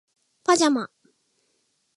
[0.43, 0.89] パジャマ